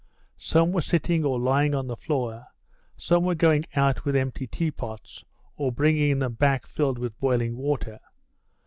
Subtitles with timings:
[0.39, 2.47] Some were sitting or lying on the floor,
[2.97, 5.23] some were going out with empty teapots,
[5.57, 7.99] or bringing them back filled with boiling water.